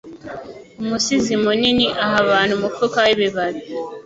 [0.81, 3.61] Umusizi munini aha abantu umufuka wibibabi